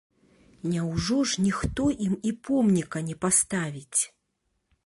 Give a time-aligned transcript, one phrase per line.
[0.71, 4.01] Няўжо ж ніхто ім і помніка не паставіць?